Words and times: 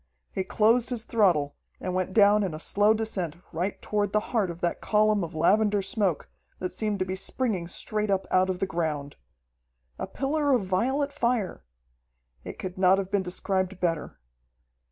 He 0.31 0.43
closed 0.43 0.89
his 0.89 1.03
throttle 1.03 1.55
and 1.79 1.93
went 1.93 2.11
down 2.11 2.43
in 2.43 2.55
a 2.55 2.59
slow 2.59 2.95
descent 2.95 3.37
right 3.51 3.79
toward 3.83 4.13
the 4.13 4.19
heart 4.33 4.49
of 4.49 4.59
that 4.61 4.81
column 4.81 5.23
of 5.23 5.35
lavender 5.35 5.83
smoke 5.83 6.27
that 6.57 6.71
seemed 6.71 6.97
to 6.97 7.05
be 7.05 7.15
springing 7.15 7.67
straight 7.67 8.09
up 8.09 8.25
out 8.31 8.49
of 8.49 8.57
the 8.57 8.65
ground. 8.65 9.15
"A 9.99 10.07
pillar 10.07 10.53
of 10.53 10.65
violet 10.65 11.13
fire!" 11.13 11.65
It 12.43 12.57
could 12.57 12.79
not 12.79 12.97
have 12.97 13.11
been 13.11 13.21
described 13.21 13.79
better. 13.79 14.17